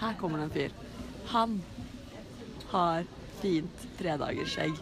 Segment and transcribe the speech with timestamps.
[0.00, 0.76] Her kommer det en fyr.
[1.32, 1.56] Han
[2.72, 3.08] har
[3.40, 4.78] fint tredagersskjegg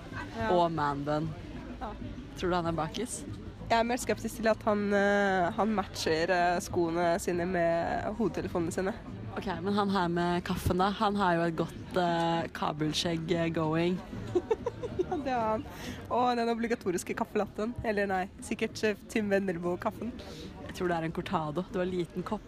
[0.50, 1.30] og manbun.
[2.38, 3.22] Tror du han er bakis?
[3.68, 8.74] Jeg er mer skeptisk til at han, eh, han matcher eh, skoene sine med hodetelefonene
[8.74, 8.92] sine.
[9.32, 10.90] Ok, Men han her med kaffen, da?
[10.98, 13.24] Han har jo et godt uh, kabelskjegg
[13.54, 13.54] going.
[13.54, 13.98] going.
[15.24, 15.64] Det har han.
[16.10, 17.72] Og den obligatoriske kaffelatten.
[17.84, 20.12] Eller nei, sikkert eh, Tim Vendelbo-kaffen.
[20.72, 21.62] Jeg tror det er en cortado.
[21.68, 22.46] Det var en liten kopp.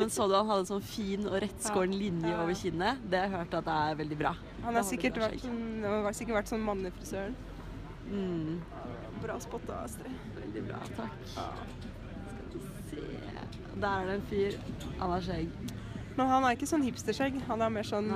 [0.00, 3.02] Men så du han hadde en sånn fin og rettskåren linje over kinnet?
[3.04, 4.30] Det har jeg hørt at det er veldig bra.
[4.62, 7.36] Han har har sikkert vært, sånn, har sikkert vært sånn mannefrisøren.
[8.06, 8.62] Mm,
[9.20, 10.16] Bra spotta, Astrid.
[10.38, 11.28] veldig bra, takk.
[11.34, 13.04] Skal vi se
[13.84, 14.58] Der er det en fyr.
[15.02, 15.52] Han har skjegg.
[16.16, 17.38] Men han er ikke sånn hipsterskjegg.
[17.50, 18.08] Han er mer sånn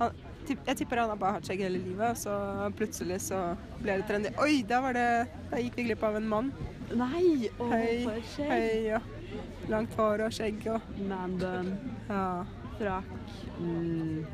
[0.00, 3.44] han, Jeg tipper han har bare hatt skjegg hele livet, og så plutselig så
[3.78, 4.34] ble det trendy.
[4.42, 5.08] Oi, der var det
[5.52, 6.50] Da gikk vi glipp av en mann.
[6.98, 7.50] Nei!
[7.58, 8.50] Å, Høy, for et skjegg.
[8.52, 9.02] høy og
[9.72, 11.70] langt hår og skjegg og Manbun.
[12.08, 12.26] Ja.
[12.78, 13.32] Frakk.
[13.60, 14.26] Mm.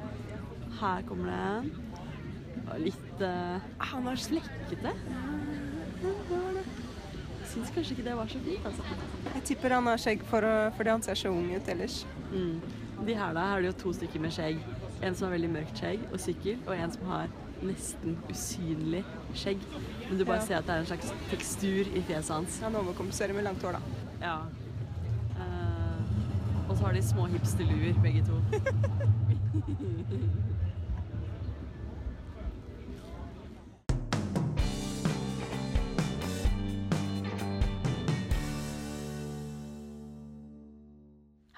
[0.81, 1.71] Her kommer det en.
[2.69, 4.27] Og litt eh, Han har Jeg
[7.49, 8.83] Syns kanskje ikke det var så fint, altså.
[9.35, 12.03] Jeg tipper han har skjegg for å, fordi han ser så ung ut ellers.
[12.29, 12.59] Mm.
[13.07, 14.61] De her da, her er det jo to stykker med skjegg.
[15.01, 19.59] En som har veldig mørkt skjegg og sykkel, og en som har nesten usynlig skjegg.
[20.09, 20.47] Men du bare Ja.
[20.47, 22.61] ser at det er en slags tekstur i fjeset hans.
[22.61, 23.81] Han overkompenserer med langt hår, da.
[24.21, 24.37] Ja.
[25.39, 28.43] Uh, og så har de små hipsterluer, begge to.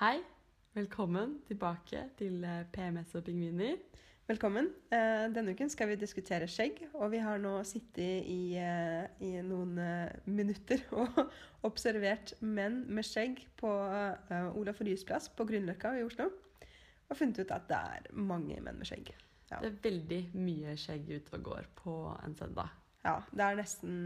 [0.01, 0.19] Hei.
[0.75, 3.75] Velkommen tilbake til eh, PMS og pingviner.
[4.31, 4.69] Velkommen.
[4.95, 9.31] Eh, Denne uken skal vi diskutere skjegg, og vi har nå sittet i, eh, i
[9.43, 11.19] noen eh, minutter og
[11.67, 13.73] observert menn med skjegg på
[14.61, 16.29] Olaf Ryes plass på Grünerløkka i Oslo.
[17.11, 19.11] Og funnet ut at det er mange menn med skjegg.
[19.51, 22.71] Ja, Det er veldig mye skjegg ute og går på en søndag.
[23.03, 23.99] ja det er nesten,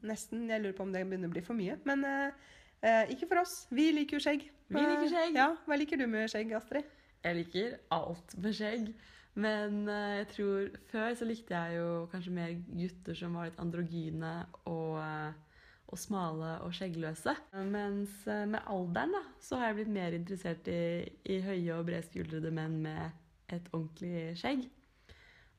[0.00, 1.76] nesten Jeg lurer på om det begynner å bli for mye.
[1.84, 3.66] Men eh, ikke for oss.
[3.68, 4.48] Vi liker jo skjegg.
[4.72, 5.36] Vi liker skjegg.
[5.36, 6.88] Ja, Hva liker du med skjegg, Astrid?
[7.20, 8.94] Jeg liker alt med skjegg.
[9.40, 13.62] Men eh, jeg tror før så likte jeg jo kanskje mer gutter som var litt
[13.62, 14.32] androgyne
[14.68, 17.34] og, eh, og smale og skjeggløse.
[17.70, 20.82] Mens eh, med alderen da, så har jeg blitt mer interessert i,
[21.24, 24.66] i høye og bredskuldrede menn med et ordentlig skjegg.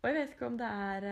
[0.02, 1.04] Og jeg vet ikke om det er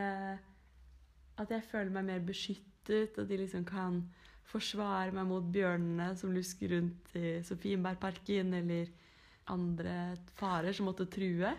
[1.40, 4.02] at jeg føler meg mer beskyttet, at de liksom kan
[4.50, 8.90] forsvare meg mot bjørnene som lusker rundt i Sofienbergparken, eller
[9.54, 11.52] andre farer som måtte true.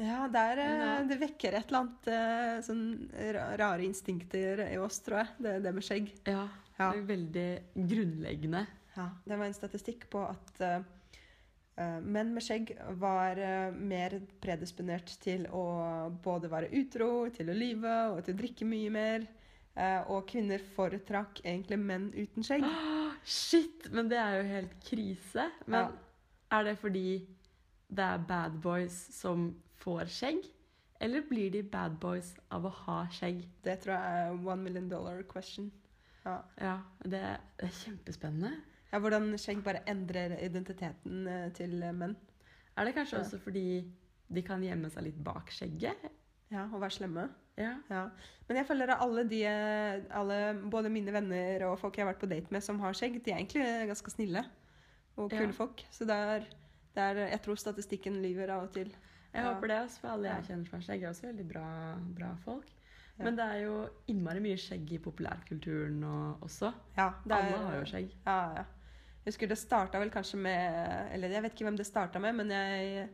[0.00, 2.84] Ja, det, er, eh, det vekker et eller annet eh, sånn
[3.60, 5.34] rare instinkter i oss, tror jeg.
[5.44, 6.12] Det, det med skjegg.
[6.26, 6.46] Ja,
[6.78, 6.88] Ja.
[6.94, 7.48] det er veldig
[7.90, 8.62] grunnleggende.
[8.96, 10.80] Ja, det var en statistikk på at eh,
[12.04, 15.62] menn med skjegg var uh, mer predisponert til å
[16.24, 19.24] både være utro, til å lyve og til å drikke mye mer.
[19.72, 22.66] Uh, og kvinner foretrakk egentlig menn uten skjegg.
[23.24, 25.46] Shit, men det er jo helt krise.
[25.64, 26.58] Men Ja.
[26.58, 27.06] er det fordi
[27.92, 29.50] det er bad boys som
[29.82, 30.46] får skjegg?
[31.02, 33.42] Eller blir de bad boys av å ha skjegg?
[33.66, 35.70] Det tror jeg er one million dollar question.
[36.24, 36.36] Ja.
[36.62, 37.22] Ja, det,
[37.58, 38.52] det er kjempespennende.
[38.92, 42.14] ja, Hvordan skjegg bare endrer identiteten eh, til menn.
[42.78, 43.24] Er det kanskje Ja.
[43.26, 43.64] også fordi
[44.32, 46.06] de kan gjemme seg litt bak skjegget?
[46.52, 47.26] Ja, Og være slemme.
[47.58, 47.74] Ja.
[47.90, 48.06] Ja.
[48.48, 49.42] Men jeg føler at alle de,
[50.10, 50.38] alle,
[50.70, 53.32] både mine venner og folk jeg har vært på date med som har skjegg, de
[53.34, 54.44] er egentlig ganske snille
[55.18, 55.82] og kule folk.
[55.92, 56.46] Så det er,
[57.00, 58.92] er Jeg tror statistikken lyver av og til.
[59.32, 61.66] Jeg håper det, også, for alle jeg kjenner som har skjegg, er også veldig bra,
[62.18, 62.68] bra folk.
[63.16, 63.24] Ja.
[63.24, 63.78] Men det er jo
[64.12, 66.72] innmari mye skjegg i populærkulturen og, også.
[66.96, 68.12] Ja, er, Alle har jo skjegg.
[68.26, 68.64] Ja, ja.
[69.22, 72.34] Jeg husker det starta vel kanskje med Eller jeg vet ikke hvem det starta med,
[72.40, 73.04] men jeg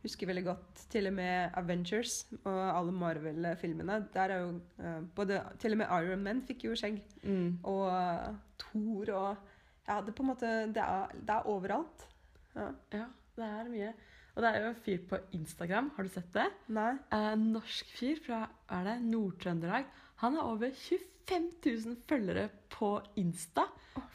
[0.00, 3.98] husker veldig godt til og med Avengers og alle Marvel-filmene.
[4.14, 7.02] Der er jo uh, både Til og med Iron Man fikk jo skjegg.
[7.22, 7.58] Mm.
[7.68, 9.54] Og uh, Thor og
[9.88, 12.08] Ja, det på en måte Det er, det er overalt.
[12.54, 12.70] Ja.
[12.92, 13.04] Ja,
[13.38, 13.90] det er mye.
[14.36, 16.44] Og det er jo en fyr på Instagram, har du sett det?
[16.70, 16.92] Nei.
[17.16, 19.88] En norsk fyr fra er det, Nord-Trøndelag.
[20.22, 23.64] Han har over 25 000 følgere på Insta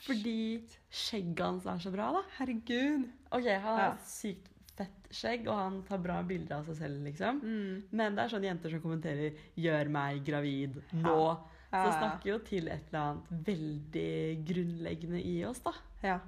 [0.06, 2.22] fordi skjegget hans er så bra, da.
[2.38, 3.10] Herregud.
[3.36, 3.98] Ok, han har Ja.
[4.08, 4.48] sykt
[4.78, 7.42] fett skjegg, og han tar bra bilder av seg selv, liksom.
[7.44, 7.84] Mm.
[7.92, 11.38] Men det er sånne jenter som kommenterer 'gjør meg gravid nå'.
[11.74, 12.00] Ja, Så ja.
[12.00, 15.74] snakker jo til et eller annet veldig grunnleggende i oss, da.
[16.04, 16.20] Ja.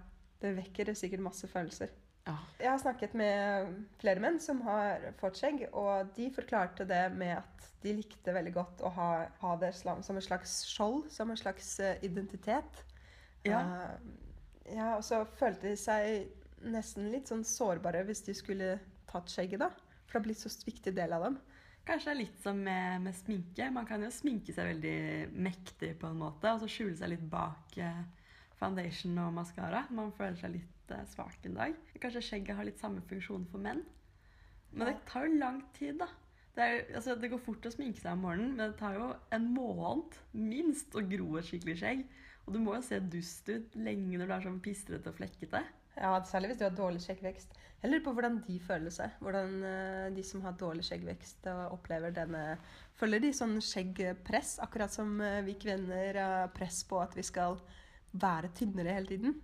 [0.42, 1.90] Det vekker sikkert masse følelser.
[2.26, 2.36] Ja.
[2.58, 7.38] Jeg har snakket med flere menn som har fått skjegg, og de forklarte det med
[7.38, 9.10] at de likte veldig godt å ha,
[9.44, 12.82] ha det som en slags skjold, som en slags eh, identitet.
[13.46, 13.62] Ja.
[13.62, 14.16] Uh,
[14.74, 18.72] ja, og så følte de seg nesten litt sånn sårbare hvis de skulle
[19.10, 19.70] tatt skjegget, da?
[20.06, 21.38] For det har blitt så viktig del av dem.
[21.86, 23.70] Kanskje det er litt som med, med sminke.
[23.70, 24.98] Man kan jo sminke seg veldig
[25.46, 28.02] mektig på en måte, og så skjule seg litt bak eh,
[28.66, 29.86] foundation og maskara.
[29.94, 31.80] Man føler seg litt uh, svak en dag.
[32.02, 33.86] Kanskje skjegget har litt samme funksjon for menn.
[34.76, 36.10] Men det tar jo lang tid, da.
[36.56, 39.10] Det, er, altså, det går fort å sminke seg om morgenen, men det tar jo
[39.36, 42.06] en måned minst å gro et skikkelig skjegg.
[42.46, 45.64] Og du må jo se dust ut lenge når du er sånn pistrete og flekkete.
[45.96, 47.56] Ja, Særlig hvis du har dårlig skjeggvekst.
[47.82, 49.16] Jeg lurer på hvordan de føler seg.
[49.24, 52.44] Hvordan eh, de som har dårlig skjeggvekst, og opplever denne
[52.96, 57.60] Føler de sånn skjeggpress, akkurat som eh, vi kvinner har press på at vi skal
[58.22, 59.38] være tynnere hele tiden?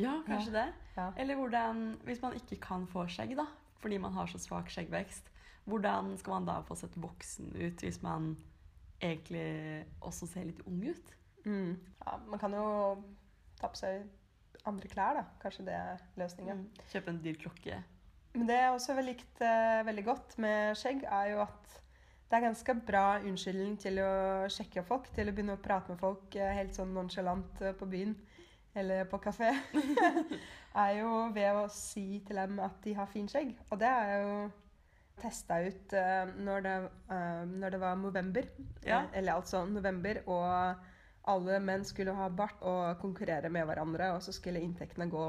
[0.00, 0.68] Ja, kanskje det.
[0.96, 1.10] Ja.
[1.16, 3.46] Eller hvordan, hvis man ikke kan få skjegg, da,
[3.80, 5.30] fordi man har så svak skjeggvekst,
[5.68, 8.32] hvordan skal man da få sett voksen ut hvis man
[9.00, 11.16] egentlig også ser litt ung ut?
[11.44, 11.76] Mm.
[12.06, 12.16] ja.
[12.28, 12.64] Man kan jo
[13.60, 14.08] ta på seg
[14.68, 15.24] andre klær, da.
[15.40, 16.64] Kanskje det er løsningen.
[16.66, 16.84] Mm.
[16.92, 17.82] Kjøpe en dyr klokke.
[18.34, 21.78] Men det jeg også har likt eh, veldig godt med skjegg, er jo at
[22.30, 24.10] det er ganske bra unnskyldning til å
[24.54, 27.88] sjekke folk, til å begynne å prate med folk eh, helt sånn nonchalant eh, på
[27.90, 28.12] byen
[28.78, 29.48] eller på kafé.
[30.84, 33.50] er jo ved å si til dem at de har fin skjegg.
[33.74, 34.36] Og det er jo
[35.18, 36.76] testa ut eh, når, det,
[37.50, 38.46] når det var november.
[38.86, 39.00] Ja.
[39.10, 44.30] Eller altså november, og alle menn skulle ha bart og konkurrere med hverandre, og så
[44.32, 45.26] skulle inntektene gå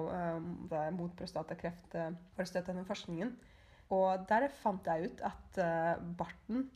[0.94, 3.34] mot prostatakreft for å støtte denne forskningen.
[3.92, 5.60] Og der fant jeg ut at
[6.22, 6.70] barten,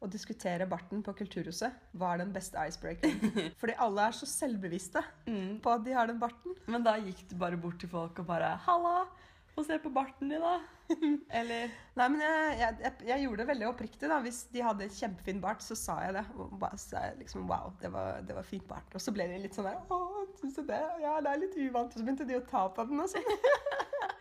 [0.00, 3.50] å diskutere barten på Kulturhuset, var den beste icebreakeren.
[3.60, 5.58] Fordi alle er så selvbevisste Mm.
[5.60, 6.54] på at de har den barten.
[6.66, 9.06] Men da gikk du bare bort til folk og bare 'Halla,
[9.54, 10.60] få se på barten din, da'.
[11.30, 14.08] Eller Nei, men jeg, jeg, jeg, gjorde det veldig oppriktig.
[14.08, 14.20] da.
[14.24, 16.24] Hvis de hadde kjempefin bart, så sa jeg det.
[16.38, 18.88] Og bare sa jeg liksom, wow, det var, det var fint bart.
[18.94, 20.00] Og så ble de litt sånn der Å,
[20.40, 20.80] syns du det?
[21.02, 21.92] Ja, det er litt uvant.
[21.92, 23.22] Og så begynte de å ta på den og sånn.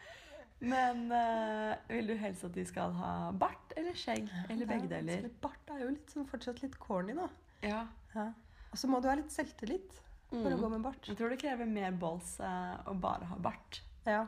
[0.59, 4.27] Men uh, vil du helst at de skal ha bart eller skjegg?
[4.49, 5.23] Eller begge deler?
[5.23, 7.29] så Bart er jo litt sånn, fortsatt litt corny, da.
[7.63, 7.85] Ja.
[8.15, 8.25] Ja.
[8.69, 10.61] Og så må du ha litt selvtillit for å Mm.
[10.61, 11.07] gå med bart.
[11.07, 13.79] Jeg tror det krever mer balls uh, å bare ha bart.
[14.05, 14.27] Ja.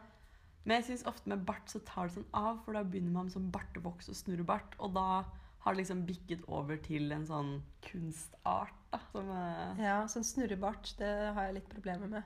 [0.63, 3.29] Men jeg synes ofte med bart så tar det sånn av, for da begynner man
[3.29, 5.23] som bartevoks og snurrebart, og da
[5.61, 7.51] har det liksom bikket over til en sånn
[7.85, 8.99] kunstart, da.
[9.11, 9.77] Som uh...
[9.77, 12.23] ja, sånn snurrebart, det har jeg litt problemer med.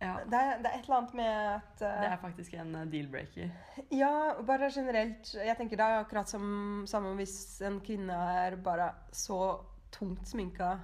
[0.00, 0.14] Ja.
[0.24, 2.86] Det er, det er et eller annet med at uh, Det er faktisk en eh,
[2.88, 3.50] deal-breaker.
[3.92, 4.12] Ja,
[4.48, 5.34] bare generelt.
[5.36, 7.34] Jeg tenker det er akkurat som samme hvis
[7.68, 8.16] en kvinne
[8.46, 9.58] er bare så
[9.92, 10.78] tungt sminka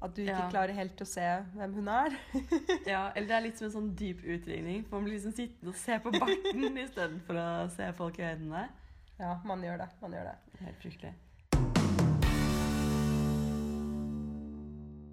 [0.00, 0.50] at du ikke Ja.
[0.52, 1.24] klarer helt å se
[1.54, 2.14] hvem hun er.
[2.88, 4.84] Ja, eller det er litt som en sånn dyp utringning.
[4.88, 8.66] For man blir liksom sittende og se på barten istedenfor å se folk i øynene.
[9.20, 9.88] Ja, man gjør det.
[10.00, 10.36] Man gjør det.
[10.64, 11.12] Helt fryktelig.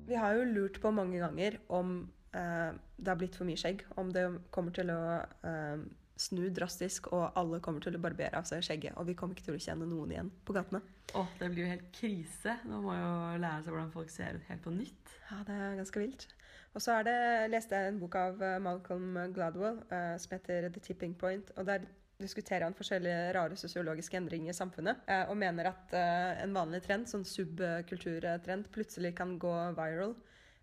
[0.07, 1.97] Vi har jo lurt på mange ganger om
[2.35, 3.85] eh, det har blitt for mye skjegg.
[3.99, 5.83] Om det kommer til å eh,
[6.17, 8.97] snu drastisk, og alle kommer til å barbere av seg skjegget.
[8.97, 10.81] Og vi kommer ikke til å kjenne noen igjen på gatene.
[11.15, 12.57] Oh, det blir jo helt krise.
[12.67, 13.11] Nå må jo
[13.43, 15.13] lære seg hvordan folk ser ut helt på nytt.
[15.29, 16.27] Ja, det er ganske vilt.
[16.75, 17.19] Og så det,
[17.49, 21.53] leste jeg en bok av eh, Malcolm Gladwell eh, som heter The Tipping Point.
[21.57, 21.87] og der
[22.21, 26.81] diskuterer han forskjellige rare sosiologiske endringer i samfunnet, eh, og mener at eh, en vanlig
[26.85, 30.15] trend, sånn subkulturtrend, plutselig kan gå viral.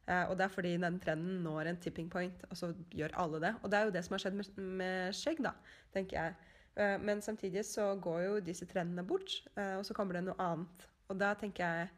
[0.04, 3.40] Eh, og det er fordi den trenden når en tipping point, og så gjør alle
[3.40, 3.54] det.
[3.62, 5.54] Og det er jo det som har skjedd med, med skjegg, da,
[5.94, 6.34] tenker jeg.
[6.76, 10.36] Eh, men samtidig så går jo disse trendene bort, eh, og så kommer det noe
[10.42, 10.88] annet.
[11.08, 11.88] Og da tenker jeg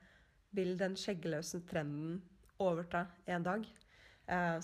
[0.57, 2.21] vil den skjeggløse trenden
[2.63, 3.67] overta en dag.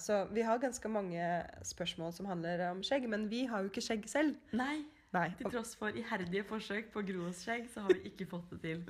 [0.03, 1.23] Så vi har ganske mange
[1.63, 4.33] spørsmål som handler om skjegg, men vi har jo ikke skjegg selv.
[4.59, 4.81] Nei,
[5.15, 5.29] Nei.
[5.39, 8.57] til tross for iherdige forsøk på å gro oss skjegg, så har vi ikke fått
[8.57, 8.83] det til.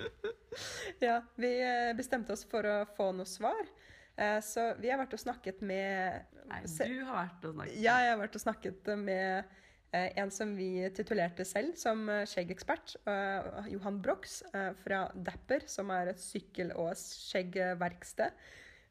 [1.04, 1.50] Ja, vi
[1.98, 3.68] bestemte oss for å få noe svar.
[4.16, 7.76] Eh, Så vi har vært og snakket med Nei, du har vært og snakket.
[7.80, 9.44] Ja, jeg har vært og snakket med
[9.92, 12.96] eh, en som vi titulerte selv som eh, skjeggekspert.
[13.72, 14.42] Johan Brox
[14.82, 18.42] fra Dapper, som er et sykkel- og skjeggverksted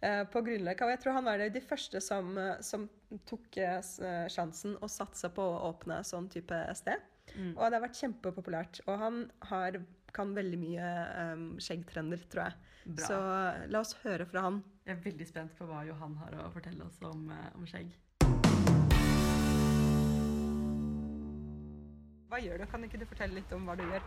[0.02, 0.88] på Grünerløkka.
[0.88, 2.34] Og jeg tror han var de første som,
[2.66, 2.88] som
[3.30, 3.60] tok
[4.34, 7.04] sjansen og satsa på å åpne sånn type sted.
[7.36, 7.52] Mm.
[7.54, 8.82] Og det har vært kjempepopulært.
[8.88, 9.20] Og han
[9.52, 9.78] har,
[10.16, 10.88] kan veldig mye
[11.34, 12.58] um, skjeggtrender, tror jeg.
[12.98, 13.06] Bra.
[13.08, 14.62] Så eh, la oss høre fra han.
[14.88, 17.92] Jeg er veldig spent på hva Johan har å fortelle oss om, eh, om skjegg.
[22.32, 22.68] Hva gjør du?
[22.72, 24.06] Kan ikke du fortelle litt om hva du gjør?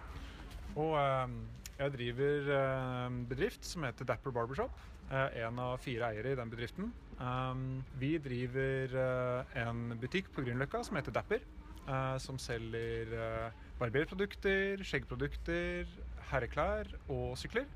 [0.81, 1.37] Og ehm,
[1.79, 4.75] jeg driver eh, en bedrift som heter Dapper Barbershop.
[5.13, 6.89] Er en av fire eiere i den bedriften.
[7.21, 11.45] Ehm, vi driver eh, en butikk på Grünerløkka som heter Dapper.
[11.85, 15.89] eh, som selger eh, barberprodukter, skjeggprodukter,
[16.31, 17.67] herreklær og sykler.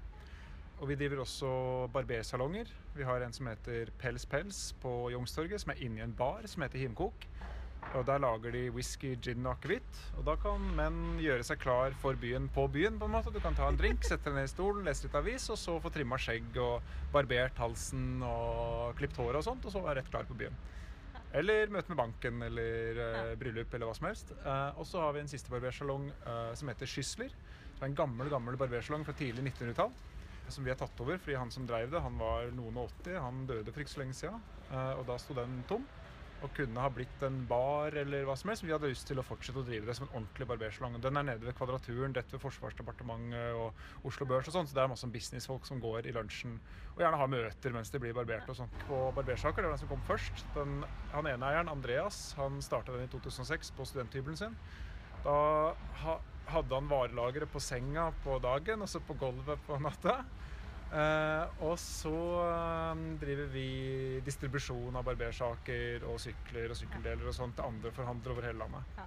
[0.79, 1.49] Og vi driver også
[1.93, 2.71] barbersalonger.
[2.95, 6.63] Vi har en som heter Pels Pels på Youngstorget, som er inni en bar som
[6.63, 7.27] heter Himkok.
[7.95, 10.01] Og Der lager de whisky, gin og akevitt.
[10.19, 12.99] Og da kan menn gjøre seg klar for byen på byen.
[12.99, 13.33] på en måte.
[13.33, 15.79] Du kan ta en drink, sette deg ned i stolen, lese litt avis, og så
[15.81, 20.11] få trimma skjegg og barbert halsen og klipt håret og sånt, og så være rett
[20.11, 20.55] klar på byen.
[21.39, 24.33] Eller møte med banken eller uh, bryllup eller hva som helst.
[24.43, 27.31] Uh, og så har vi en siste barbersalong uh, som heter Schüssler.
[27.31, 29.93] Det er en gammel gammel barbersalong fra tidlig 1900-tall.
[30.49, 33.21] Som vi har tatt over fordi han som drev det, han var noen og 80.
[33.23, 34.43] Han døde for ikke så lenge siden.
[34.73, 35.85] Og da sto den tom.
[36.39, 38.63] Og kunne ha blitt en bar eller hva som helst.
[38.63, 40.99] Vi hadde lyst til å fortsette å drive det som en ordentlig barbersalong.
[41.03, 44.69] Den er nede ved Kvadraturen, rett ved Forsvarsdepartementet og Oslo Børs og sånn.
[44.71, 46.61] Så det er masse businessfolk som går i lunsjen
[46.99, 48.71] og gjerne har møter mens de blir barbert og sånn.
[48.89, 50.47] På Barbersaker, det var den som kom først.
[50.55, 50.81] Den,
[51.13, 54.57] han ene eieren, Andreas, han starta den i 2006 på studenthybelen sin.
[55.23, 55.39] Da
[56.03, 56.17] ha,
[56.51, 60.21] hadde han varelageret på senga på dagen og så på gulvet på natta.
[60.89, 63.69] Eh, og så eh, driver vi
[64.25, 69.03] distribusjon av barbersaker og sykler og sykkeldeler og sånt til andre forhandlere over hele landet.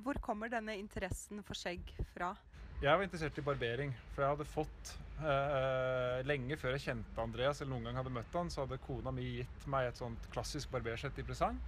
[0.00, 2.32] Hvor kommer denne interessen for skjegg fra?
[2.80, 7.60] Jeg var interessert i barbering, for jeg hadde fått eh, Lenge før jeg kjente Andreas
[7.60, 10.72] eller noen gang hadde møtt han, så hadde kona mi gitt meg et sånt klassisk
[10.72, 11.60] barbersett i presang.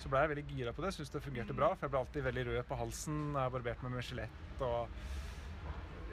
[0.00, 2.24] Så ble jeg veldig gira på det, syntes det fungerte bra, for jeg ble alltid
[2.24, 3.20] veldig rød på halsen.
[3.36, 4.96] Jeg barberte meg med skjelett og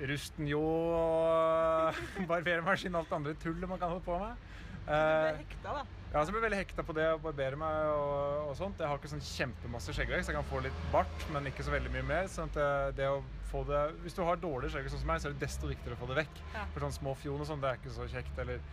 [0.09, 1.99] rustenjå og
[2.31, 4.47] barbermaskin og alt det andre tullet man kan holde på med.
[4.81, 5.81] Eh, hekta, da.
[6.09, 8.81] ja, så jeg ble veldig hekta på det å barbere meg og, og sånt.
[8.81, 10.31] Jeg har ikke sånn kjempemasse skjeggvekst.
[10.31, 12.29] Jeg kan få litt bart, men ikke så veldig mye mer.
[12.31, 12.69] Sånn at det,
[13.01, 15.45] det å få det Hvis du har dårlig skjegg sånn som meg, så er det
[15.45, 16.45] desto viktigere å få det vekk.
[16.55, 16.65] Ja.
[16.73, 18.41] For sånn små fjon og sånn, det er ikke så kjekt.
[18.41, 18.63] Eller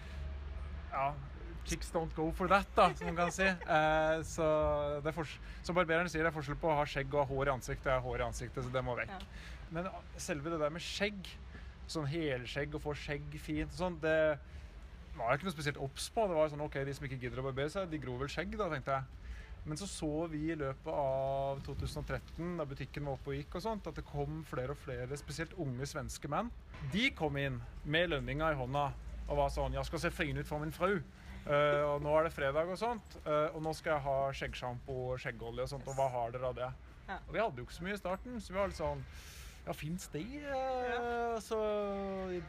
[0.92, 1.10] ja
[1.68, 3.44] Chicks don't go for that, da, som man kan si.
[3.76, 4.46] Eh, så,
[5.66, 7.90] som barbereren sier, det er forskjell på å ha skjegg og hår i ansiktet.
[7.90, 9.12] Jeg har hår i ansiktet, så det må vekk.
[9.12, 9.57] Ja.
[9.74, 9.88] Men
[10.20, 11.28] selve det der med skjegg,
[11.88, 14.18] sånn helskjegg og få skjegg fint og sånn, det
[15.18, 16.26] var jeg ikke noe spesielt obs på.
[16.28, 18.54] Det var sånn, ok, De som ikke gidder å barbere seg, de gror vel skjegg,
[18.58, 19.18] da, tenkte jeg.
[19.68, 23.64] Men så så vi i løpet av 2013, da butikken var oppe og gikk, og
[23.64, 26.48] sånt, at det kom flere og flere, spesielt unge svenske menn.
[26.94, 28.86] De kom inn med lønninga i hånda
[29.28, 31.02] og var sånn 'Jeg skal se fin ut for min fru'.
[31.48, 35.12] Uh, og nå er det fredag og sånt, uh, og nå skal jeg ha skjeggsjampo
[35.12, 35.86] og skjeggolje og sånt.
[35.88, 36.72] Og hva har dere av det?
[37.08, 37.16] Ja.
[37.26, 39.04] Og vi hadde jo ikke så mye i starten, så vi var litt sånn
[39.68, 40.22] ja, fins de?
[40.40, 41.58] Eh, Så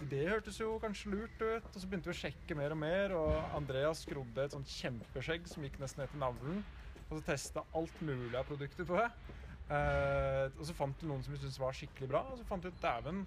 [0.09, 1.67] det hørtes jo kanskje lurt ut.
[1.75, 5.45] Og så begynte vi å sjekke mer og mer, og Andreas skrodde et sånt kjempeskjegg
[5.51, 6.63] som gikk nesten ned til navlen.
[7.09, 9.09] Og så testa alt mulig av produkter på det.
[9.69, 12.65] Eh, og så fant du noen som vi syntes var skikkelig bra, og så fant
[12.65, 13.21] vi ut dæven.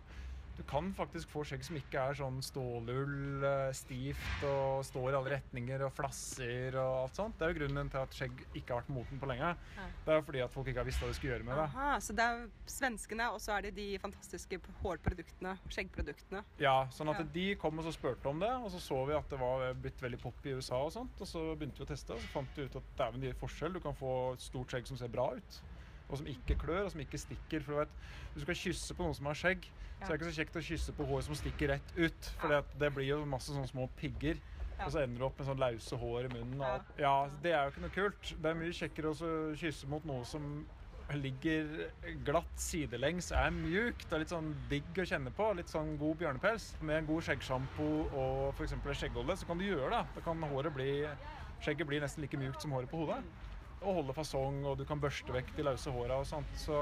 [0.56, 5.16] Du kan faktisk få skjegg som ikke er sånn stålull, eh, stivt og står i
[5.16, 7.38] alle retninger og flasser og alt sånt.
[7.38, 9.48] Det er jo grunnen til at skjegg ikke har vært moten på lenge.
[9.78, 9.86] Ja.
[10.04, 11.64] Det er jo fordi at folk ikke har visst hva de skulle gjøre med det.
[11.72, 16.44] Aha, så det er svenskene, og så er det de fantastiske hårproduktene, skjeggproduktene.
[16.60, 17.28] Ja, sånn at Ja.
[17.32, 20.00] de kom og så spurte om det, og så så vi at det var blitt
[20.04, 22.54] veldig pop i USA og sånt, og så begynte vi å teste, og så fant
[22.56, 23.72] vi ut at dæven, det gir forskjell.
[23.72, 25.60] Du kan få stort skjegg som ser bra ut,
[26.08, 27.62] og som ikke klør, og som ikke stikker.
[27.64, 27.96] For du vet,
[28.34, 29.68] du skal kysse på noen som har skjegg,
[30.02, 32.50] så er det ikke så kjekt å kysse på hår som stikker rett ut, for
[32.52, 32.62] Ja.
[32.78, 34.36] det blir jo masse sånne små pigger.
[34.78, 34.86] Ja.
[34.86, 36.60] Og så ender du opp med sånn lause hår i munnen.
[36.60, 36.82] Og.
[36.98, 38.34] Ja, Det er jo ikke noe kult.
[38.42, 40.66] Det er mye kjekkere å kysse mot noe som
[41.12, 41.90] ligger
[42.24, 45.54] glatt sidelengs, er mjukt og litt sånn digg å kjenne på.
[45.58, 46.80] Litt sånn god bjørnepels.
[46.80, 48.74] Med en god skjeggsjampo og f.eks.
[48.98, 50.06] skjeggolje, så kan du gjøre det.
[50.16, 51.06] Da kan håret bli
[51.62, 53.22] Skjegget blir nesten like mjukt som håret på hodet.
[53.82, 56.52] Og holde fasong, og du kan børste vekk de løse håra og sånt.
[56.60, 56.76] Så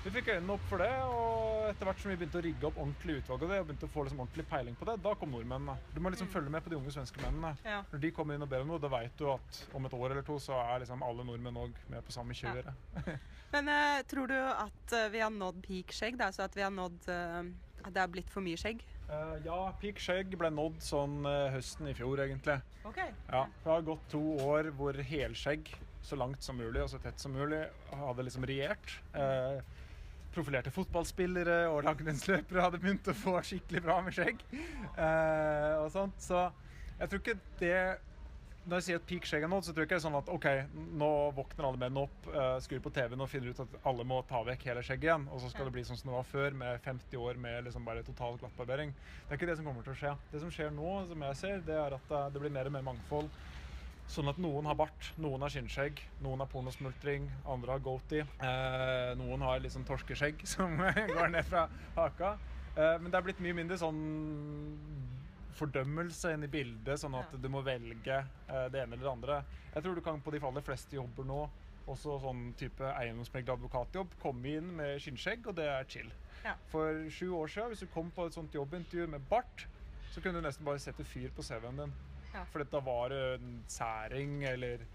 [0.00, 2.78] vi fikk øynene opp for det, og etter hvert som vi begynte å rigge opp
[2.80, 5.34] ordentlig utvalg av det, og begynte å få liksom ordentlig peiling på det, da kom
[5.34, 5.74] nordmennene.
[5.92, 7.50] Du må liksom følge med på de unge svenske mennene.
[7.68, 7.82] Ja.
[7.90, 10.14] Når de kommer inn og ber om noe, da veit du at om et år
[10.14, 12.72] eller to så er liksom alle nordmenn òg med på samme kjøret.
[13.52, 16.16] Men uh, tror du at eh, vi har nådd peak skjegg?
[16.16, 16.30] Da?
[16.30, 17.44] Altså at vi har nådd uh,
[17.82, 18.80] At det er blitt for mye skjegg?
[19.10, 22.56] Uh, ja, peak skjegg ble nådd sånn høsten i fjor, egentlig.
[22.88, 23.02] Ok.
[23.04, 27.20] Ja, Det har gått to år hvor helskjegg, så langt som mulig og så tett
[27.20, 28.96] som mulig, hadde liksom regjert.
[29.14, 29.60] Eh,
[30.34, 34.44] profilerte fotballspillere og langrennsløpere hadde begynt å få skikkelig bra med skjegg.
[34.94, 36.22] Eh, og sånt.
[36.22, 36.46] Så
[37.00, 37.74] jeg tror ikke det
[38.60, 40.28] Når jeg sier at peak skjegg nå, så tror jeg ikke det er sånn at
[40.30, 40.46] OK,
[41.00, 44.18] nå våkner alle menn opp, eh, skrur på TV-en og finner ut at alle må
[44.28, 46.58] ta vekk hele skjegget igjen, og så skal det bli sånn som det var før,
[46.60, 48.92] med 50 år med liksom bare total glattbarbering.
[48.92, 50.12] Det er ikke det som kommer til å skje.
[50.34, 52.76] Det som skjer nå, som jeg ser, det er at eh, det blir mer og
[52.76, 53.32] mer mangfold.
[54.10, 58.24] Sånn at noen har bart, noen har skinnskjegg, noen har pornosmultring, andre har goatee.
[58.42, 62.32] Eh, noen har liksom torskeskjegg som går ned fra haka.
[62.74, 64.00] Eh, men det er blitt mye mindre sånn
[65.60, 69.40] fordømmelse inn i bildet, sånn at du må velge eh, det ene eller det andre.
[69.76, 71.40] Jeg tror du kan på de aller fleste jobber nå,
[71.90, 76.10] også sånn type eiendomsmegler advokatjobb, komme inn med skinnskjegg, og det er chill.
[76.42, 76.56] Ja.
[76.72, 79.68] For sju år siden, hvis du kom på et sånt jobbintervju med bart,
[80.10, 81.98] så kunne du nesten bare sette fyr på CV-en din.
[82.34, 82.44] Ja.
[82.52, 84.86] For dette var en særing eller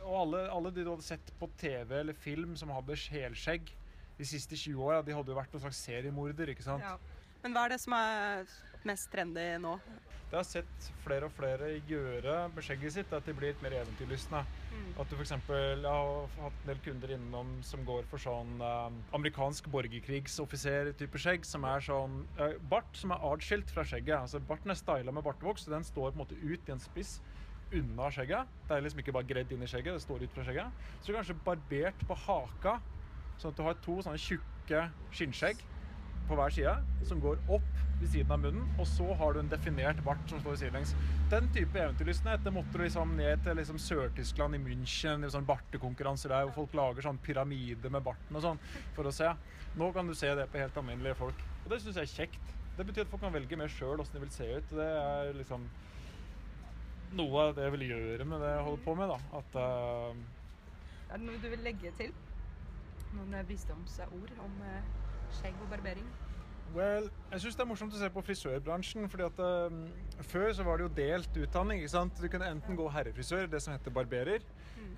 [0.00, 3.72] og alle, alle de du hadde sett på TV eller film som hadde helskjegg
[4.20, 6.84] de siste 20 åra, de hadde jo vært noen slags seriemorder, ikke sant?
[6.84, 6.96] Ja.
[7.42, 8.48] Men hva er det som er
[8.88, 9.74] mest trendy nå?
[10.30, 13.74] Det har sett flere og flere gjøre med skjegget sitt at de blir litt mer
[13.80, 14.44] eventyrlystne.
[14.70, 14.92] Mm.
[15.02, 15.32] At du f.eks.
[15.50, 21.66] Har hatt en del kunder innom som går for sånn eh, amerikansk borgerkrigsoffiser-type skjegg, som
[21.66, 24.20] er sånn eh, bart som er adskilt fra skjegget.
[24.20, 26.84] Altså Barten er styla med bartevoks, så den står på en måte ut i en
[26.84, 27.16] spiss
[27.74, 28.54] unna skjegget.
[28.68, 30.86] Det er liksom ikke bare gredd inn i skjegget, det står ut fra skjegget.
[31.00, 32.78] Så du er kanskje barbert på haka,
[33.34, 35.66] sånn at du har to sånne tjukke skinnskjegg
[36.30, 36.74] på hver side,
[37.08, 37.68] som går opp
[38.00, 40.94] ved siden av munnen, og så har du en definert bart som står sidelengs.
[41.32, 45.48] Den type eventyrlystenhet det måtte du liksom ned til liksom Sør-Tyskland, i München, i sånn
[45.48, 48.62] bartekonkurranser der hvor folk lager sånn pyramide med barten og sånn
[48.96, 49.34] for å se.
[49.80, 51.44] Nå kan du se det på helt alminnelige folk.
[51.64, 52.56] Og det syns jeg er kjekt.
[52.78, 54.72] Det betyr at folk kan velge mer sjøl åssen de vil se ut.
[54.72, 55.68] Det er liksom
[57.18, 59.18] noe av det jeg vil gjøre med det jeg holder på med, da.
[59.40, 61.10] At uh...
[61.10, 62.14] Er det noe du vil legge til?
[63.10, 64.90] Noen visdomsord om eh,
[65.38, 66.10] skjegg og barbering?
[66.70, 69.08] Well, jeg syns det er morsomt å se på frisørbransjen.
[69.10, 69.80] fordi at um,
[70.22, 71.80] Før så var det jo delt utdanning.
[71.80, 72.20] ikke sant?
[72.20, 74.44] Du kunne enten gå herrefrisør, det som heter barberer,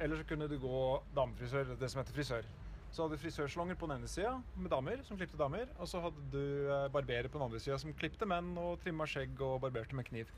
[0.01, 0.83] eller så kunne du gå
[1.17, 2.51] damefrisør, det som heter frisør.
[2.93, 6.03] Så hadde du frisørsalonger på den ene sida med damer som klipte damer, og så
[6.05, 9.63] hadde du eh, barberer på den andre sida som klipte menn og trimma skjegg og
[9.63, 10.29] barberte med kniv.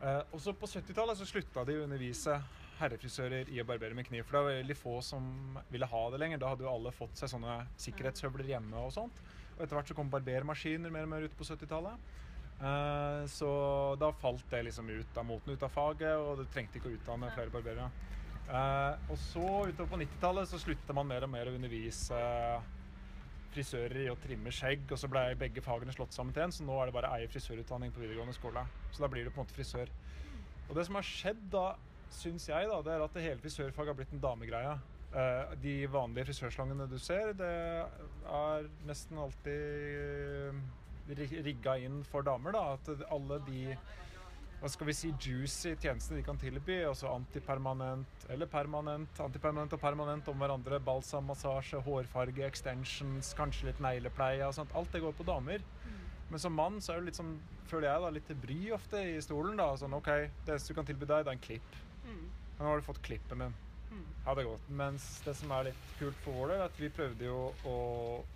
[0.00, 2.38] Uh, og så på 70-tallet så slutta de å undervise
[2.82, 4.26] herrefrisører i å barbere med kniv.
[4.26, 5.30] For det var veldig få som
[5.72, 6.42] ville ha det lenger.
[6.42, 9.22] Da hadde jo alle fått seg sånne sikkerhetshøvler hjemme og sånt.
[9.56, 12.12] Og etter hvert så kom barbermaskiner mer og mer ut på 70-tallet.
[12.62, 13.50] Eh, så
[13.98, 16.96] da falt det liksom ut av moten, ut av faget, og du trengte ikke å
[16.96, 17.88] utdanne flere barberere.
[18.52, 22.22] Eh, og så utover på 90-tallet så slutta man mer og mer å undervise
[23.52, 26.64] frisører i å trimme skjegg, og så ble begge fagene slått sammen til en, så
[26.64, 28.64] nå er det bare ei frisørutdanning på videregående skole.
[28.94, 29.92] Så da blir du på en måte frisør.
[30.68, 31.66] Og det som har skjedd da,
[32.14, 34.74] syns jeg, da, det er at det hele frisørfaget har blitt en damegreie.
[35.12, 37.48] Eh, de vanlige frisørslangene du ser, det
[38.32, 42.52] er nesten alltid ri- rigga inn for damer.
[42.56, 43.76] da, At alle de
[44.62, 49.80] hva skal vi si, juicy tjenestene de kan tilby, altså antipermanent eller permanent, antipermanent og
[49.82, 54.70] permanent om hverandre, balsam, massasje, hårfarge, extensions, kanskje litt neglepleie og sånt.
[54.78, 55.64] Alt det går på damer.
[56.30, 57.34] Men som mann så er det litt sånn,
[57.66, 59.56] føler jeg da, litt til bry ofte i stolen.
[59.58, 60.06] da, sånn OK,
[60.46, 61.74] det eneste du kan tilby deg, det er en klipp.
[62.12, 62.24] Mm.
[62.56, 63.60] Men nå har du fått klippen din.
[64.24, 64.68] Ja, det er godt.
[64.78, 67.76] Mens det som er litt kult for vår del, er at vi prøvde jo å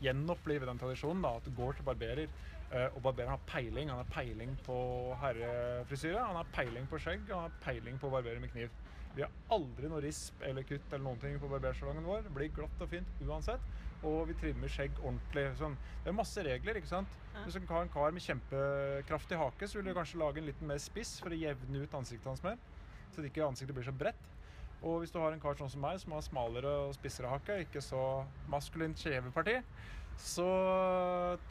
[0.02, 1.22] gjenopplive den tradisjonen.
[1.22, 2.28] da, At du går til barberer,
[2.72, 3.88] eh, og barbereren har peiling.
[3.88, 4.76] Han har peiling på
[5.22, 8.70] herrefrisyre, han har peiling på skjegg, han har peiling på å barbere med kniv.
[9.16, 12.26] Vi har aldri noe risp eller kutt eller noen ting på barbersalongen vår.
[12.26, 13.60] Det blir glatt og fint uansett.
[14.04, 15.46] Og vi trimmer skjegg ordentlig.
[15.56, 15.76] Sånn.
[16.02, 17.08] Det er masse regler, ikke sant.
[17.46, 20.68] Hvis du har en kar med kjempekraftig hake, så vil du kanskje lage en liten
[20.68, 22.58] mer spiss for å jevne ut ansiktet hans mer.
[23.12, 24.32] Så det ikke ansiktet blir så bredt.
[24.84, 27.62] Og hvis du har en kar sånn som meg, som har smalere og spissere hake,
[27.64, 28.00] ikke så
[28.52, 29.56] maskulint kjeveparti,
[30.20, 30.46] så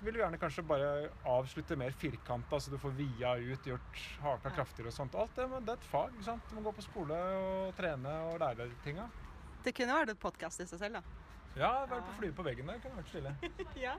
[0.02, 4.54] vil du gjerne kanskje bare avslutte mer firkanta, så du får via ut, gjort haka
[4.56, 5.18] kraftigere og sånt.
[5.22, 6.13] Alt det, men det er et fag.
[6.15, 6.50] ikke sant?
[6.50, 9.10] Du må gå på skole og trene og lære deg tinga.
[9.65, 11.22] Det kunne vært et podkast i seg selv, da.
[11.56, 13.36] Ja, være på flue på veggen der kunne vært stille.
[13.86, 13.98] Ja.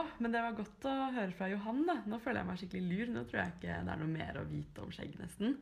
[0.00, 1.98] Å, men det var godt å høre fra Johan, da.
[2.08, 3.12] Nå føler jeg meg skikkelig lur.
[3.14, 5.58] Nå tror jeg ikke det er noe mer å vite om skjegg, nesten.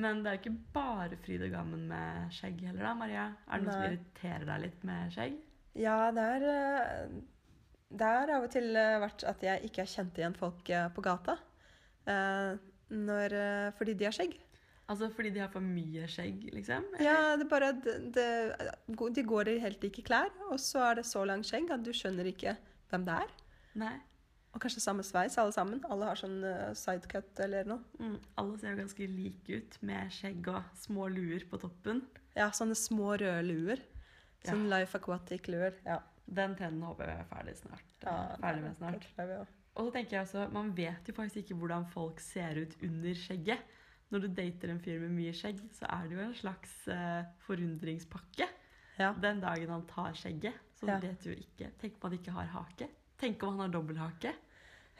[0.00, 3.26] Men det er jo ikke bare fryd og gammen med skjegg heller, da, Maria.
[3.46, 5.38] Er det noe som irriterer deg litt med skjegg?
[5.78, 7.16] Ja, det er eh,
[7.90, 10.86] Det har av og til eh, vært at jeg ikke har kjent igjen folk eh,
[10.94, 11.38] på gata.
[12.90, 13.34] Når,
[13.78, 14.32] fordi de har skjegg.
[14.90, 16.88] Altså fordi de har for mye skjegg, liksom?
[16.98, 18.24] Ja, det er bare det, det,
[19.14, 21.92] De går i helt like klær, og så er det så langt skjegg at du
[21.94, 22.56] skjønner ikke
[22.90, 23.36] hvem det er.
[23.78, 23.96] Nei.
[24.50, 25.78] Og kanskje samme sveis, alle sammen.
[25.86, 27.84] Alle har sånn eh, sidecut eller noe.
[28.00, 32.02] Mm, alle ser jo ganske like ut, med skjegg og små luer på toppen.
[32.34, 33.82] Ja, sånne små røde luer.
[34.42, 35.76] Sånn Life Aquatic-luer.
[35.86, 36.00] Ja.
[36.30, 37.86] Den trenden håper jeg er ferdig snart.
[38.02, 39.06] ja ferdig med snart.
[39.74, 43.14] Og så tenker jeg også, Man vet jo faktisk ikke hvordan folk ser ut under
[43.18, 43.62] skjegget.
[44.10, 47.22] Når du dater en fyr med mye skjegg, så er det jo en slags uh,
[47.46, 48.48] forundringspakke.
[48.98, 49.12] Ja.
[49.22, 50.98] Den dagen han tar skjegget, så Ja.
[50.98, 51.70] vet du jo ikke.
[51.78, 52.88] Tenk på at han ikke har hake.
[53.20, 54.32] Tenk om han har dobbelthake.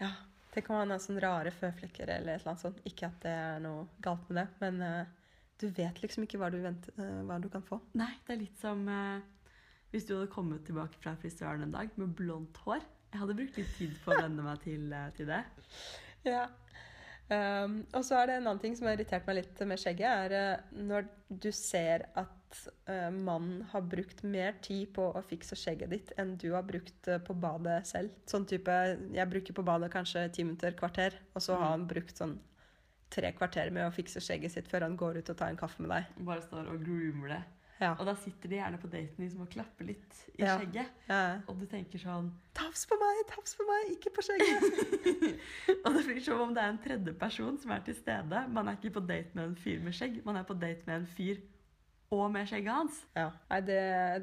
[0.03, 0.11] ja.
[0.51, 2.81] Tenk om han har sånne rare føflekker eller et eller annet sånt.
[2.89, 6.49] Ikke at det er noe galt med det, men uh, du vet liksom ikke hva
[6.51, 7.79] du, venter, uh, hva du kan få.
[7.99, 9.21] Nei, det er litt som uh,
[9.95, 12.83] hvis du hadde kommet tilbake fra frisøren en dag med blondt hår.
[13.13, 15.41] Jeg hadde brukt litt tid på å venne meg til, til det.
[16.27, 16.49] Ja.
[17.31, 20.35] Um, og så er det en annen ting som har irritert meg litt med skjegget,
[20.35, 25.57] er når du ser at at eh, mannen har brukt mer tid på å fikse
[25.59, 28.15] skjegget ditt enn du har brukt uh, på badet selv.
[28.31, 28.75] Sånn type
[29.15, 32.39] Jeg bruker på badet kanskje ti minutter, kvarter, og så har han brukt sånn
[33.11, 35.83] tre kvarter med å fikse skjegget sitt før han går ut og tar en kaffe
[35.83, 36.13] med deg.
[36.27, 37.41] Bare står og groomer det.
[37.81, 37.95] Ja.
[37.97, 40.59] Og da sitter de gjerne på daten liksom og klapper litt i Ja.
[40.61, 40.91] skjegget.
[41.09, 41.21] Ja.
[41.49, 44.67] Og du tenker sånn Tafs på meg, tafs på meg, ikke på skjegget!
[45.87, 48.43] Og det blir som om det er en tredje person som er til stede.
[48.53, 51.01] Man er ikke på date med en fyr med skjegg, man er på date med
[51.01, 51.41] en fyr
[52.11, 52.97] og med skjegget hans.
[53.17, 53.29] ja.
[53.51, 53.81] Nei, det,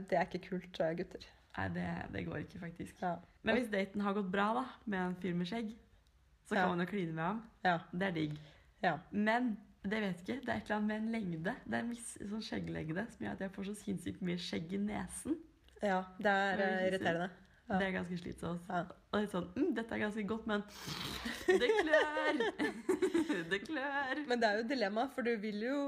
[0.09, 1.27] det er ikke kult, gutter.
[1.57, 2.97] Nei, det, det går ikke, faktisk.
[3.01, 3.13] Ja.
[3.47, 5.71] Men hvis daten har gått bra da, med en fyr med skjegg,
[6.47, 6.67] så kan Ja.
[6.73, 7.39] man jo kline med ham.
[7.63, 7.77] Ja.
[7.93, 8.35] Det er digg.
[8.83, 8.97] ja.
[9.11, 10.39] Men det vet ikke.
[10.43, 11.55] Det er et eller annet med en lengde.
[11.65, 14.73] Det er en viss sånn skjegglengde som gjør at jeg får så sinnssykt mye skjegg
[14.73, 15.37] i nesen.
[15.81, 16.01] ja.
[16.19, 17.29] Det er eh, irriterende.
[17.67, 18.67] Det er ganske slitsomt.
[18.69, 18.83] Ja.
[19.11, 20.63] Og litt sånn mm, Dette er ganske godt, men
[21.47, 22.37] det klør!
[23.51, 24.21] det klør.
[24.27, 25.79] Men det er jo dilemma, for du vil jo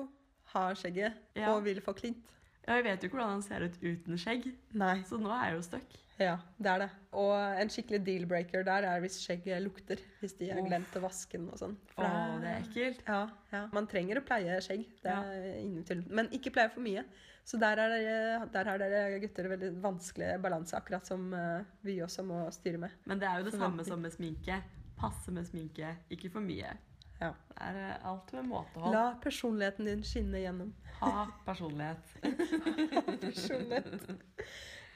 [0.54, 1.54] ha skjegget Ja.
[1.56, 2.26] og vil få klint.
[2.68, 5.00] Ja, jeg vet jo ikke hvordan han ser ut uten skjegg, Nei.
[5.08, 5.96] så nå er jeg jo stuck.
[6.20, 6.90] Ja, det er det.
[7.16, 7.32] Og
[7.62, 10.02] en skikkelig deal-breaker der er hvis skjegget lukter.
[10.20, 11.78] Hvis de har glemt å vaske den og sånn.
[11.96, 13.04] Å, For det er ekkelt.
[13.08, 13.22] Ja,
[13.54, 13.62] ja.
[13.72, 15.22] Man trenger å pleie skjegg, det Ja.
[15.24, 16.04] er ingen tvil.
[16.12, 17.06] Men ikke pleie for mye.
[17.46, 22.22] Så der, er der har dere gutter veldig vanskelig balanse, akkurat som eh, vi også
[22.28, 22.92] må styre med.
[23.08, 24.62] Men det er jo det samme som med sminke.
[25.00, 26.76] Passe med sminke, ikke for mye.
[27.20, 27.34] Ja.
[27.50, 28.94] Det er eh, alt med måtehold.
[28.96, 30.72] La personligheten din skinne gjennom.
[31.02, 32.14] Ha personlighet.
[32.96, 34.10] ha Personlighet.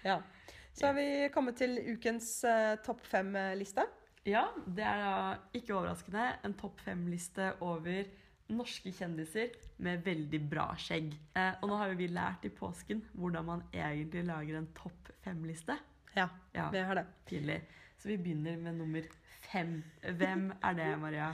[0.04, 0.22] Ja.
[0.74, 3.86] Så har vi kommet til ukens uh, topp fem-liste.
[4.26, 5.16] Ja, det er da
[5.54, 8.08] ikke overraskende en topp fem-liste over
[8.54, 9.52] norske kjendiser
[9.84, 11.12] med veldig bra skjegg.
[11.36, 15.12] Eh, og nå har jo vi lært i påsken hvordan man egentlig lager en topp
[15.26, 15.78] fem-liste.
[16.16, 17.06] Ja, Ja, vi har det.
[17.26, 17.60] tidlig.
[17.98, 19.06] Så vi begynner med nummer
[19.52, 19.82] fem.
[20.02, 21.32] Hvem er det, Maria?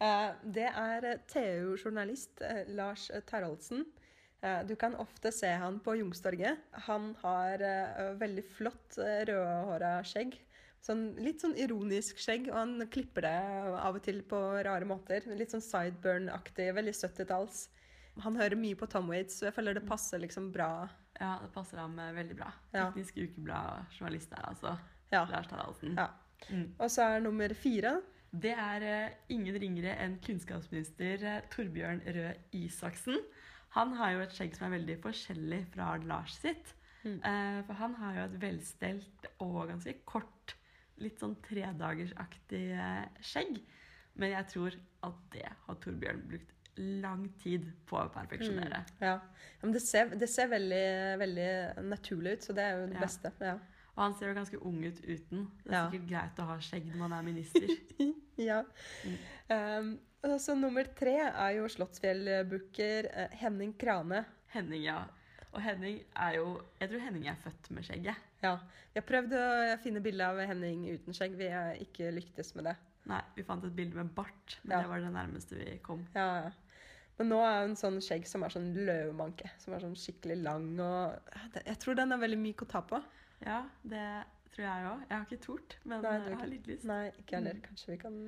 [0.00, 3.84] Eh, Det er TU-journalist eh, Lars Taraldsen.
[4.42, 6.58] Eh, Du kan ofte se han på Jungstorget.
[6.88, 7.58] Han har
[8.18, 10.36] veldig flott rødhåra skjegg.
[10.84, 13.36] Sånn, litt sånn ironisk skjegg, og han klipper det
[13.80, 15.24] av og til på rare måter.
[15.32, 17.68] Litt sånn sideburn-aktig, veldig 70-talls.
[18.20, 20.84] Han hører mye på Tom Waits, så jeg føler det passer liksom bra.
[21.16, 22.50] Ja, det passer ham veldig bra.
[22.74, 22.90] Ja.
[22.90, 24.74] Teknisk ukeblad-journalist der, altså.
[25.10, 25.24] Ja.
[25.30, 25.96] Lars Taraldsen.
[25.96, 26.10] ja.
[26.50, 26.74] Mm.
[26.78, 27.94] Og så er nummer fire
[28.34, 33.20] Det er eh, ingen ringere enn kunnskapsminister eh, Torbjørn Røe Isaksen.
[33.76, 36.74] Han har jo et skjegg som er veldig forskjellig fra Lars sitt.
[37.04, 37.18] Mm.
[37.20, 40.56] Eh, for han har jo et velstelt og ganske kort,
[41.02, 42.64] litt sånn tredagersaktig
[43.22, 43.58] skjegg.
[44.18, 48.80] Men jeg tror at det har Torbjørn brukt lang tid på å perfeksjonere.
[49.02, 49.14] Ja.
[49.14, 50.86] ja men det ser, det ser veldig,
[51.20, 51.50] veldig
[51.86, 53.04] naturlig ut, så det er jo det Ja.
[53.04, 53.32] beste.
[53.40, 53.56] Ja.
[53.96, 55.44] Og han ser jo ganske ung ut uten.
[55.64, 55.90] Det er Ja.
[55.90, 57.68] sikkert greit å ha skjegg når man er minister.
[58.36, 58.64] Ja.
[59.06, 59.98] Mm.
[60.24, 64.24] Um, så nummer tre er jo Slottsfjell-booker eh, Henning Krane.
[64.50, 65.04] Henning, ja.
[65.54, 66.48] Og Henning er jo
[66.80, 68.16] Jeg tror Henning er født med skjegget.
[68.42, 68.56] Ja.
[68.92, 69.44] Vi har prøvd å
[69.84, 71.36] finne bilde av Henning uten skjegg.
[71.38, 72.74] Vi har ikke lyktes med det.
[73.06, 74.82] Nei, vi fant et bilde med bart, men Ja.
[74.82, 76.06] det var det nærmeste vi kom.
[76.16, 76.50] Ja, ja.
[77.18, 79.50] Men nå er hun sånn skjegg som er sånn løvemanke.
[79.62, 81.20] Som er sånn skikkelig lang og
[81.64, 82.98] Jeg tror den er veldig myk å ta på.
[83.44, 84.06] Ja, det
[84.54, 85.04] tror jeg òg.
[85.08, 86.84] Jeg har ikke tort, men Nei, jeg har litt lyst.
[86.88, 87.54] Nei, ikke heller.
[87.58, 87.64] Mm.
[87.68, 88.18] Kanskje vi kan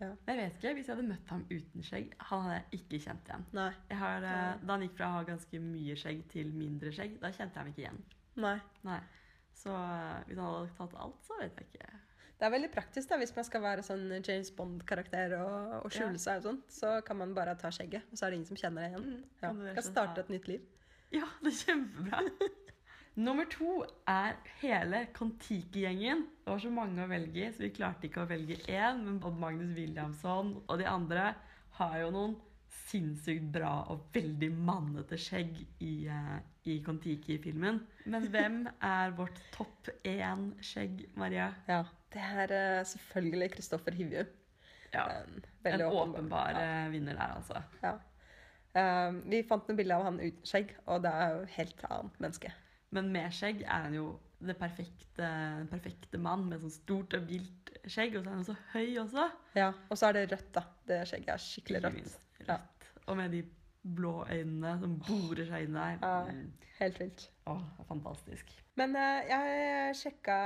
[0.00, 0.08] Ja.
[0.26, 3.28] Jeg vet ikke, Hvis jeg hadde møtt ham uten skjegg, han hadde jeg ikke kjent
[3.30, 3.44] igjen.
[3.54, 3.68] Nei.
[3.94, 7.30] Har, eh, da han gikk fra å ha ganske mye skjegg til mindre skjegg, da
[7.30, 8.00] kjente jeg ham ikke igjen.
[8.42, 8.56] Nei.
[8.82, 8.98] Nei.
[9.54, 11.92] Så eh, hvis han hadde tatt alt, så vet jeg ikke.
[12.34, 16.18] Det er veldig praktisk da, hvis man skal være sånn James Bond-karakter og, og skjule
[16.18, 16.66] seg og sånt.
[16.74, 19.06] Så kan man bare ta skjegget, og så er det ingen som kjenner det igjen.
[19.06, 19.74] Mm, Ja.
[19.78, 20.66] kan starte et nytt liv.
[21.14, 22.20] Ja, det er kjempebra.
[23.16, 26.24] Nummer to er hele Kon-Tiki-gjengen.
[26.42, 29.04] Det var så mange å velge i, så vi klarte ikke å velge én.
[29.06, 31.28] Men Odd Magnus Williamson og de andre
[31.78, 32.34] har jo noen
[32.74, 37.78] sinnssykt bra og veldig mannete skjegg i, eh, i Kon-Tiki-filmen.
[38.10, 41.52] Men hvem er vårt topp én-skjegg, Maria?
[41.70, 44.26] Ja, Det er eh, selvfølgelig Kristoffer Hivju.
[44.94, 46.66] Ja, En En åpenbar, åpenbar Ja.
[46.86, 47.62] eh, vinner der, altså.
[47.82, 47.94] Ja.
[48.76, 52.20] Um, vi fant noen bilder av han uten skjegg, og det er jo helt annet
[52.20, 52.52] menneske.
[52.94, 54.06] Men med skjegg er han jo
[54.44, 58.16] det perfekte, den perfekte mann med sånn stort og vilt skjegg.
[58.18, 59.28] Og så er han så høy også.
[59.58, 60.62] Ja, Og så er det rødt, da.
[60.86, 62.00] Det skjegget er skikkelig Ikke rødt.
[62.00, 62.58] minst Ja.
[62.58, 62.90] rødt.
[63.08, 63.42] Og med de
[63.84, 65.98] blå øynene som borer seg inn der.
[66.00, 66.12] Ja.
[66.78, 67.26] Helt vilt.
[67.46, 68.48] Åh, fantastisk.
[68.76, 70.36] Men uh, jeg sjekka,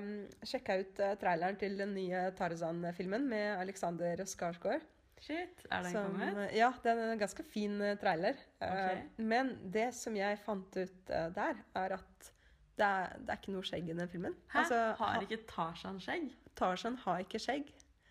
[0.00, 0.12] mm,
[0.48, 4.80] sjekka ut uh, traileren til den nye Tarzan-filmen med Alexander Skarsgård.
[5.24, 6.52] Shit, er den Som, kommet?
[6.52, 8.40] ja, det er en ganske fin eh, trailer.
[8.60, 9.02] Okay.
[9.16, 12.30] Men det som jeg fant ut eh, der, er at
[12.74, 14.34] det er, det er ikke noe skjegg i den filmen.
[14.52, 14.64] Hæ?
[14.64, 16.28] Altså, Har ikke Tarzan skjegg?
[16.58, 17.70] Tarzan har ikke skjegg.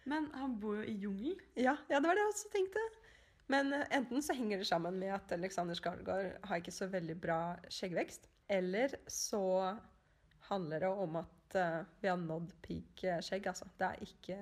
[0.09, 1.39] Men han bor jo i jungel.
[1.55, 2.83] Ja, ja, det var det jeg også tenkte.
[3.51, 7.15] Men eh, enten så henger det sammen med at Alexander Skarsgård har ikke så veldig
[7.21, 7.39] bra
[7.71, 9.43] skjeggvekst, eller så
[10.49, 13.67] handler det om at eh, vi har nådd peak eh, skjegg, altså.
[13.79, 14.39] Det er ikke,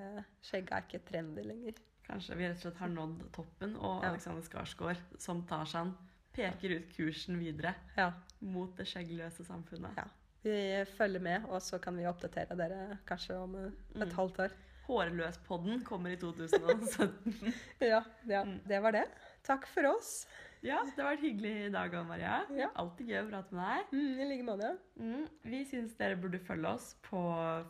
[0.48, 1.82] skjegg er ikke trendy lenger.
[2.06, 4.04] Kanskje vi rett og slett har nådd toppen, og.
[4.04, 5.94] Alexander Skarsgård som Tarzan
[6.34, 8.10] peker ut kursen videre Ja,
[8.40, 9.96] mot det skjeggløse samfunnet.
[9.96, 10.04] ja.
[10.42, 14.14] Vi følger med, og så kan vi oppdatere dere kanskje om eh, et Mm.
[14.16, 14.50] halvt år.
[14.88, 17.54] Hårløspodden kommer i 2017.
[17.80, 18.58] Ja, ja, Mm.
[18.66, 19.04] det var det.
[19.44, 20.26] Takk for oss.
[20.62, 22.36] Ja, det har vært hyggelig i dag, òg, Maria.
[22.54, 22.68] Ja.
[22.78, 23.94] Alltid gøy å prate med deg.
[23.96, 24.70] Mm, I like måte.
[25.00, 27.22] Mm, vi syns dere burde følge oss på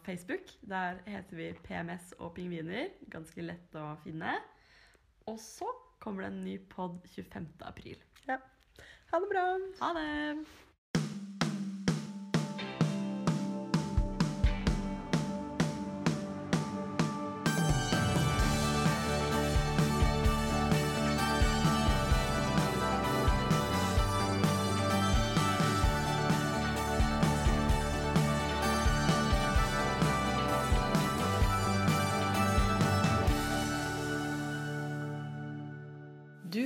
[0.06, 0.52] Facebook.
[0.68, 2.90] Der heter vi PMS og pingviner.
[3.12, 4.36] Ganske lett å finne.
[5.30, 5.70] Og så
[6.02, 7.48] kommer det en ny pod 25.
[7.68, 7.96] april.
[9.12, 9.46] Ha det bra.
[9.80, 10.44] Ha det!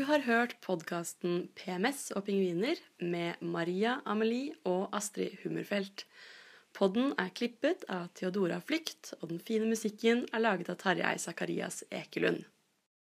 [0.07, 6.05] Har hørt podkasten PMS og pingviner med Maria Amelie og Astrid Hummerfelt.
[6.77, 11.83] Podden er klippet av Theodora Flykt, og den fine musikken er laget av Tarjei Sakarias
[11.91, 12.45] Ekelund.